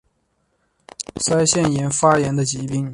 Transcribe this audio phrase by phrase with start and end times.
[1.17, 2.89] 腮腺炎发炎的疾病。